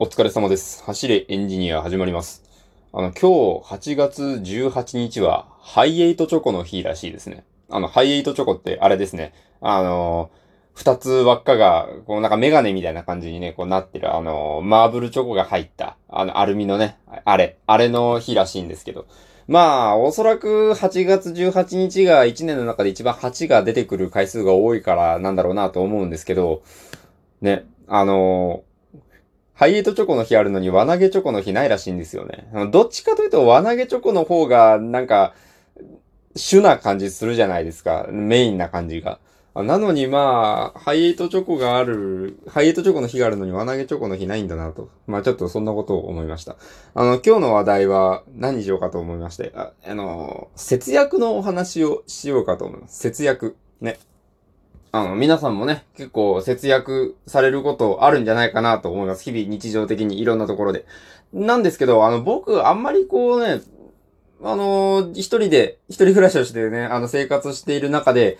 [0.00, 0.82] お疲れ様です。
[0.82, 2.42] 走れエンジニア始まります。
[2.92, 7.44] あの、今日8月18日はハイエイトチョコの日らしいですね。
[7.70, 9.32] あの、ハイエイトチョコってあれですね。
[9.60, 10.32] あの、
[10.74, 19.06] 二つ輪っかが、こうなんかメガネみたいな感じにね、こうなってる、あの、マーブルチョコが入った、あの、アルミのね、あれ、あれの日らしいんですけど。
[19.46, 26.64] まあ、おそらく8月18日が1年の中で一番8が出てくる回数が多いからなんだろうなと思うんですけど、
[27.40, 28.64] ね、あの
[29.54, 32.48] ハイエイトチョコの日あるのに輪投げチョコの日ないらしいんですよね。
[32.70, 35.34] どっちかというと輪投げチョコの方がなんか
[36.36, 38.06] 主な感じするじゃないですか。
[38.10, 39.20] メインな感じが。
[39.54, 44.90] なのにまあ、ハイエイトチョコがある、ハイエイトチョコの日があるのに輪投げチョコの日ないんだなと。
[45.06, 46.56] まあちょっとそんなことを思いました。
[46.94, 52.98] あの、今日の話題は何にしようかと思いまして、あ、あの、節約のお話をしようかと思います。
[52.98, 53.54] 節約。
[53.80, 54.00] ね。
[54.94, 59.24] あの、皆さんもね、結構節約されることあるんじゃないかなと思います。
[59.24, 60.86] 日々日常的にいろんなところで。
[61.32, 63.60] なんですけど、あの、僕、あんまりこうね、
[64.44, 68.38] あの、一人で、一人暮らしをしてね、あの、生活している中で、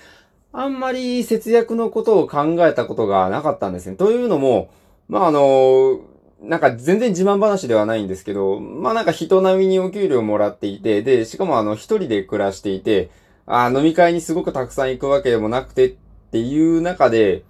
[0.53, 3.97] あんまり節約のことを考えたことがなかったんですね。
[3.97, 4.71] というのも、
[5.09, 6.03] まあ、あの、
[6.41, 13.11] なんか全然自慢話ではないんですけど、まあなんか人並みにお給料もらっていて、で、しかもあの一人で暮らしていて、
[13.47, 15.95] あ飲み会にすごくたくさん行くわけでもなくてっ
[16.35, 17.45] っていう中で、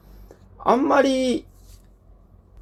[0.58, 1.46] あんまり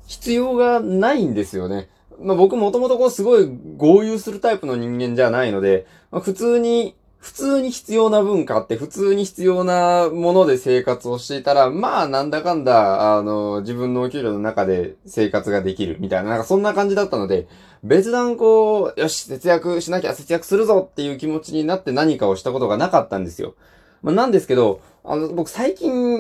[0.06, 1.88] 必要がないんですよね。
[2.20, 17.48] まあ僕もともとこうすごい豪遊するタイプの人間じゃないので、まあ、普通に、普通に必要な文化って普通に必要なもので生活をしていたら、まあなんだかんだ、あの、自分のお給料の中で生活ができるみたいな、なんかそんな感じだったので、
[17.82, 23.56] 別段こう、よし、節約しなきゃ節約するぞっていう気持ちになって何かをしたことがなかったんですよ。
[24.02, 26.11] まあなんですけど、あの、僕最近、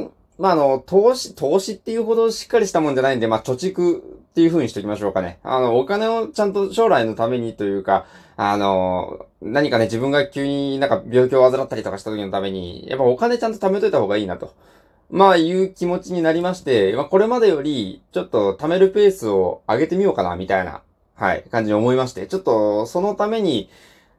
[0.42, 4.02] まあ、あの、投資、投資っていうほどしっかりしたもんじゃないんで、まあ、貯蓄っ
[4.34, 5.38] ていう風にしておきましょうかね。
[5.44, 14.52] あの、お金をちゃんと将来のためにというか、あの、何かね、自分が急になんか病気を患ったりとかした時のために、やっぱお金ちゃんと貯めといた方がいいなと。
[15.10, 20.82] まあ、いう気持ちになりまして、まあ、これまでより、ちょっと貯めるペースを上げてみようかな、みたいな、
[21.14, 23.70] はい、感じに思いまして、ちょっと、そのために、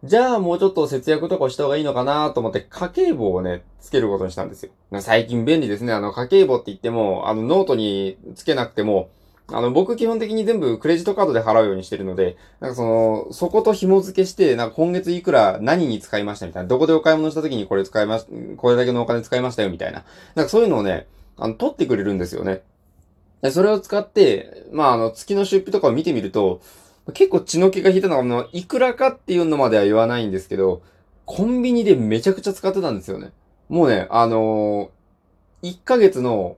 [0.04, 4.72] じゃあもうちょっと節約とかした方がいいのかなと思って家計簿をね、つけることにしたんですよ。
[5.00, 5.94] 最近便利ですね。
[5.94, 9.10] あの家計簿って言っても、あのノートにつけなくても、
[9.48, 18.26] あの僕基本的に全部クレジットカードで払うようにしてるので、なんかその、そこと紐付けして、なんか今月いくら何に使いましたみたいな、どこでお買い物した時にこれ使いまし、
[18.58, 20.04] これだけのお金使いましたよみたいな。
[20.36, 22.62] なんかそういうのをね、あの、取ってくれるんですよね。
[23.42, 26.60] でそれを使って、まああの、月の出費とかを見てみると、
[27.12, 30.82] 結構血の気が引いたのが、もういくらかっていうのまでは言わないんですけど、
[31.26, 33.32] コンビニでめちゃくちゃ使ってたんですよね。
[33.68, 36.58] もうね、あのー、1ヶ月の、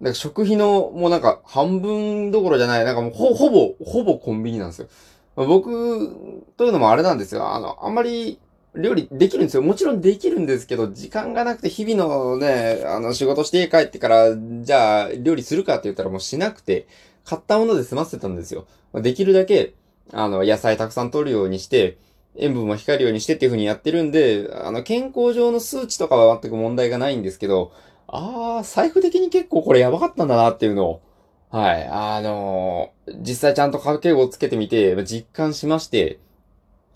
[0.00, 4.88] なんか食費のもうなんか半分どころじゃない、なんかもうほ、ほぼ、ほぼコンビニなんですよ。
[5.34, 7.54] 僕、というのもあれなんですよ。
[7.54, 8.38] あの、あんまり
[8.74, 9.62] 料理できるんですよ。
[9.62, 16.86] もちろんできるんですけど、時間がなくて日々のね、あの仕事して家帰ってから、じゃあ料理するかって言ったらもうしなくて、
[17.24, 18.66] 買ったもので済ませてたんですよ。
[18.94, 19.74] できるだけ、
[20.12, 21.98] あの、野菜たくさん取るようにして、
[22.36, 27.72] 塩分も控えるようにしてっていう風にやってるんで、あの、健康上の数値とかは全く問題がないんですけど、
[28.08, 31.02] あー、財布的に結構これやばかったんだなっていうのを、
[31.50, 36.18] はい、あのー実際ちゃんと家計をつけてみて、実感しまして、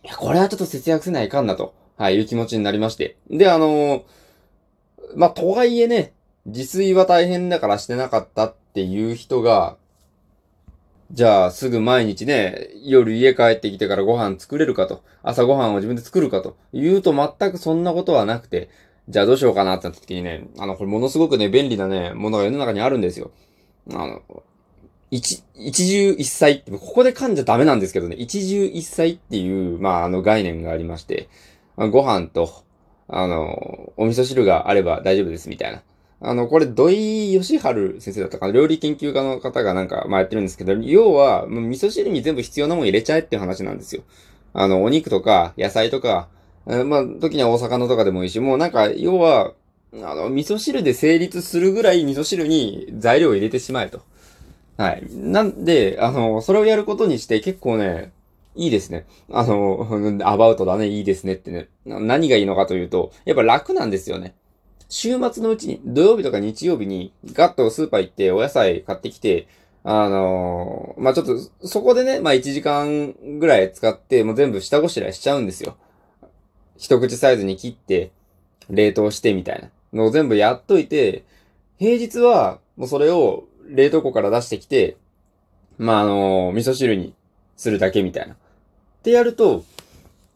[0.05, 3.17] いや、これはちょっと節約せないかんなと、はい、いう気持ちになりまして。
[3.29, 4.03] で、あのー
[5.15, 6.15] まあ、とはいえね、
[6.47, 9.77] 自炊は大変だからしてなかったっていう人が、
[11.13, 15.05] じゃあ、すぐ毎日ね、夜家帰ってきてからご飯作れるかと。
[15.23, 16.57] 朝ご飯を自分で作るかと。
[16.73, 18.69] 言うと全くそんなことはなくて、
[19.09, 23.31] じゃあどうしようかなってなった時にね、あの、これものすごくね、便利なね、ものが世の中にあるんですよ。
[23.93, 24.21] あの、
[25.13, 31.29] 一、一汁一菜って、ここで噛んじゃダメなんですけどね、一汁一菜っていう、まあ、あの概念がありまして、
[31.77, 32.51] ご飯と、
[33.07, 35.83] あの、お味噌汁があれば大丈夫ですみたいな。
[36.21, 38.53] あの、これ、土井義治先生だったかな？
[38.53, 44.03] 料理研究家の方がなんか、まあ、やってるんですけど、要は、味噌汁に全部必要なもん入れちゃえっていう話なんですよ。
[44.55, 46.29] あの、お肉とか、野菜とか、
[46.65, 49.53] まあ、時にはお魚とかでもいいし、もうなんか、要は、
[49.93, 54.01] あの、味噌汁で成立するぐらい味噌汁に材料を入れてしまえと。
[54.79, 55.07] はい。
[55.11, 58.11] なんで、あの、それをやることにして結構ね、
[58.57, 59.07] いいですね。
[59.31, 59.87] あの、
[60.25, 61.69] アバウトだね、いいですねってね。
[61.85, 64.35] 何がいいのかというと、やっぱ楽なんですよね。
[64.89, 69.49] 週末のうちに、土曜日とか日曜日に、ガッとスーパー行ってお野菜買ってきて、
[69.83, 75.77] あのーまあ、ちょっと、そこでね、まあ、1時間ぐらい使って、もう全部下ごしらえしちゃうんですよ。
[76.77, 78.11] 一口サイズに切って、
[78.69, 81.25] 冷凍してみたいなのを全部やっといて、
[81.79, 84.97] 平日は、もうそれを冷凍庫から出してきて、
[85.79, 87.15] まあ、あの、味噌汁に
[87.57, 88.35] するだけみたいな。
[88.35, 88.37] っ
[89.03, 89.65] てやると、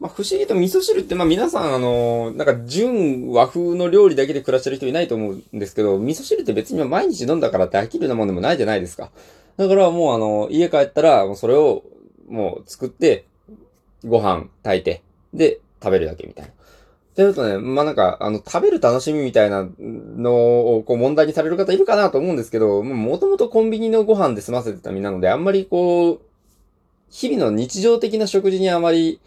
[0.01, 9.11] まあ、不思議と味噌汁って、まあ、皆さん、あの、なんか、純和風の料理だけで暮らしてる人いないと思うんですけど、味噌汁って別に毎日飲んだからって飽きるようなもんでもないじゃないですか。
[9.57, 11.83] だからもう、あの、家帰ったら、もうそれを、
[12.27, 13.25] もう作って、
[14.03, 15.03] ご飯炊いて、
[15.35, 16.51] で、食べるだけみたいな。
[16.51, 16.55] っ
[17.13, 26.21] てやるとね、まあ、なんか、あの、食べる楽しみみたいなのを、こう、問題にされる方いるかなと思うんですけど、もともとコンビニのご飯で済ませてた身なので、あんまりこう、
[27.11, 29.19] 日々の日常的な食事にあまり、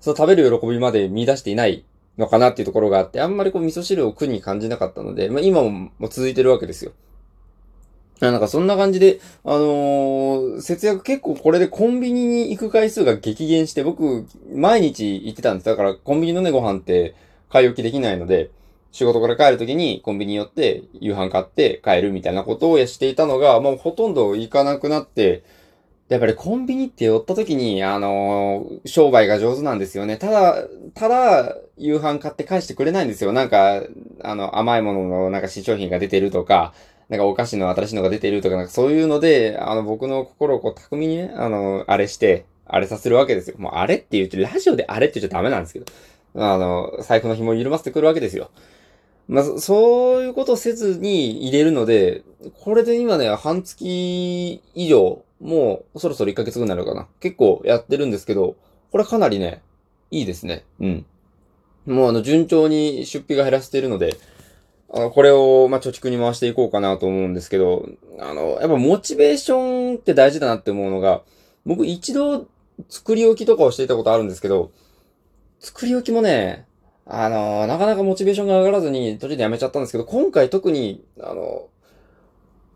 [0.00, 1.84] その食べる喜びまで見出していない
[2.18, 6.92] のかなっていうところがあって、あんまりこう味噌汁を苦に感じなかったので、まあ今も続いてるわけですよ。
[8.20, 15.66] なんかそんな感じで、あのー、節約結構これでコンビニに行く回数が激減して、僕、毎日行ってたんです。
[15.66, 17.14] だからコンビニのね、ご飯って
[17.48, 18.50] 買い置きできないので、
[18.90, 25.44] 仕事から帰るときにコンビニ寄って夕飯買って帰るみたいなことをしていたのが、もうほとんど行かなくなって、
[26.08, 30.16] やっぱりコンビニって寄った時に、あのー、商売が上手なんですよね。
[30.16, 30.64] ただ、
[30.94, 33.32] ただ、夕飯買って返してくれないんですよ。
[33.32, 33.82] なんか、
[34.22, 36.72] あの、甘いもののなんか新商品が出てるとか、
[37.08, 43.56] なんかお菓子の新しいのが出てるとか、なんかそういうので、あの、僕の心をこう巧みにね、あの、あれして、あれさせるわけですよ。
[43.58, 45.86] もうあれって言って、ラジオであれって言っちゃダメなんですけど。
[46.36, 48.50] あの、財布の紐を緩ませてくるわけですよ。
[49.26, 52.22] まあ、そういうことせずに入れるので、
[52.60, 57.06] これで今ね、半月以上、もうそろそろ1ヶ月ぐらいになるかな。
[57.20, 58.56] 結構やってるんですけど、
[58.90, 59.62] これかなりね、
[60.10, 60.64] いいですね。
[60.80, 61.06] うん。
[61.86, 64.16] もうあの、順調に出費が減らしているので、
[64.90, 67.88] あの、これを、ま、貯蓄に回していこうかなと思うんですけど、
[68.18, 71.22] あの、やっぱモチベーションって大事だなって思うのが、
[71.66, 72.46] 僕一度
[72.88, 74.70] 作り置きとかをしていたことあるんですけど、
[75.60, 76.66] 作り置きもね、
[77.04, 81.68] あの、なかなかモチベーションが上がらずに途中でやめちゃったんですけど、今回特に、あの、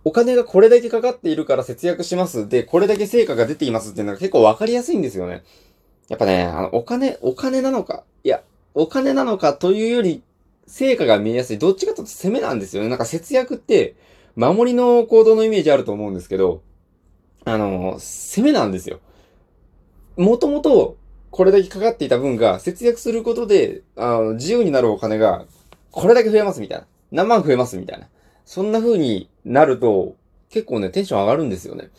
[0.04, 2.49] お金がこれだけかかっているから節約します。
[2.49, 5.44] で、これだけ成果が出ていますっていうのが結構わかりやすいんですよね。
[6.08, 8.43] やっぱね、あの、お金、お金なのか、いや、
[8.75, 10.22] お金なのかというより、
[10.66, 11.58] 成果が見えやすい。
[11.58, 12.88] どっちかというと攻めなんですよね。
[12.88, 13.94] なんか節約って、
[14.34, 16.62] 守りの行動のイメージあると思うんですけど、
[17.44, 19.00] あの、攻めなんですよ。
[20.16, 20.96] もともと、
[21.31, 25.46] これだけかかっていた分が、節約することで、あの、自由になるお金が、
[25.90, 26.87] これだけ増えますみたいな。
[27.10, 28.08] 何万増えますみたいな。
[28.44, 30.16] そんな風になると、
[30.50, 31.90] 結構ね、テンション上がるんですよね。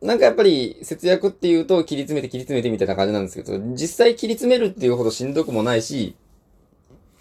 [0.00, 6.14] なんかやっぱり節約っていうと切り詰めて切り詰めてみたいな感じなんですけど、実際切り詰めるっていうほどしんどくもないし、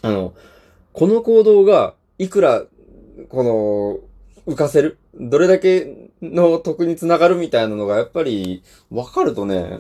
[0.02, 0.34] あの、
[0.94, 2.64] この行動がいくら、
[3.30, 3.44] こ
[4.46, 9.80] の、浮かせるどれだけの得につながるみたいなのがやっぱり分かるとね、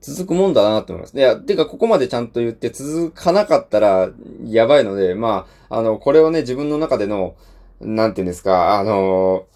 [0.00, 1.16] 続くもんだなって思います。
[1.16, 4.10] いや、てかここまでちゃんと言って続かなかったら
[4.44, 7.34] やばいので、まあ、あの、これをね、自分の中での、
[7.80, 9.46] なんていうんですか、あの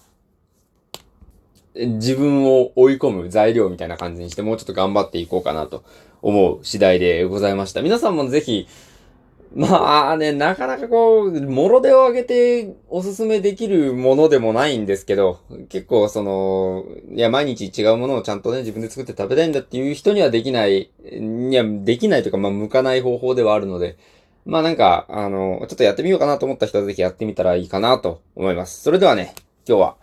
[1.75, 5.85] ー、自分を追い込む材料みたいな感じにして、もうちょっと頑張っていこうかなと
[6.23, 7.82] 思う次第でございました。
[7.82, 8.67] 皆さんもぜひ、
[9.55, 15.38] まあね、なかなかこう、もろ手を挙げておすすめできるものでもないんですけど、
[15.69, 23.97] 結構その、いや、毎日違うものをちゃんとね、自分で作って食べたいんだっていう人にはできない、いや、できないというか、まあ、向かない方法ではあるので、
[24.46, 28.82] まあなんか、あの、ちょっとやってみようかなと思った人はぜひやってみたらいいかなと思います。
[28.82, 29.35] それではね、
[29.67, 29.96] 今日は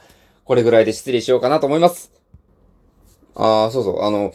[0.45, 2.11] これぐらいで失礼しようかなと思います。
[3.35, 4.33] ああ、そうそう、あの、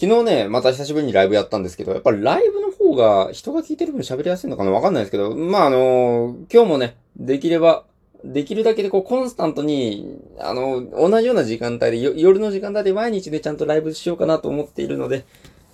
[0.00, 7.84] 昨日ね、また久しぶりにライブやったんですけど、やっぱライブの方が人が聞いてる分喋りやすいのかなわかんないですけど、まああの、今日もね、できれば、
[8.24, 15.26] できるだけでこうコンスタントに、あの、同じような時間帯で、夜の時間帯で毎日でちゃんとライブしようかなと思っているので、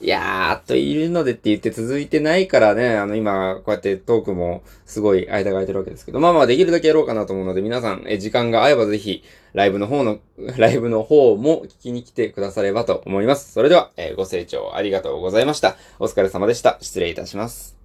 [0.03, 10.19] いやーっといるのでって言って続いてないからね、あの今、こうやってトークもすごい間が空いてるわけですけど、まあまあできるだけやろうかなと思うので、皆さん、え、時間が合えばぜひ、ライブの方の、
[10.57, 13.53] ライブの方も聞きに来てくださればと思います。
[13.53, 15.77] それでは、え、ご清聴ありがとうございました。
[15.99, 16.79] お疲れ様でした。
[16.81, 17.80] 失礼いたします。